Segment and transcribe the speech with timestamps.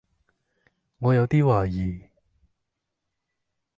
[0.97, 2.01] 我有啲懷疑